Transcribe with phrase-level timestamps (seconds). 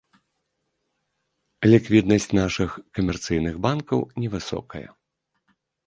[1.73, 2.69] Ліквіднасць нашых
[2.99, 4.87] камерцыйных банкаў невысокая.